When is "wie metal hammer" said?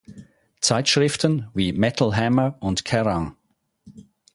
1.53-2.55